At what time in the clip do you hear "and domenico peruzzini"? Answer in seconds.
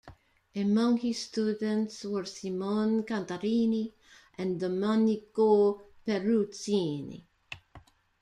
4.35-7.23